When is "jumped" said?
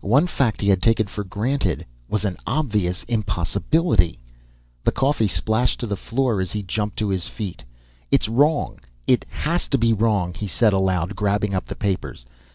6.62-6.96